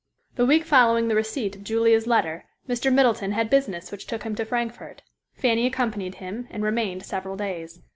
[0.33, 2.91] The week following the receipt of Julia's letter Mr.
[2.91, 5.03] Middleton had business which took him to Frankfort.
[5.35, 7.81] Fanny accompanied him and remained several days.